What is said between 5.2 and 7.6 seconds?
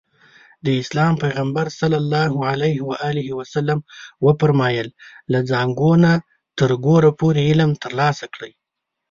له زانګو نه تر ګوره پورې